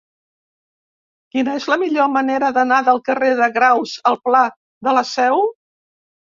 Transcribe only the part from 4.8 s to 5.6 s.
de la Seu?